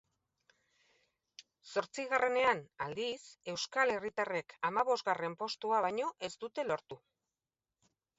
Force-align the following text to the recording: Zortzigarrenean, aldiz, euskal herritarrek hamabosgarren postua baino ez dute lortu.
Zortzigarrenean, 1.73 2.63
aldiz, 2.85 3.25
euskal 3.53 3.93
herritarrek 3.97 4.55
hamabosgarren 4.71 5.37
postua 5.43 5.83
baino 5.89 6.09
ez 6.29 6.31
dute 6.45 6.67
lortu. 6.71 6.99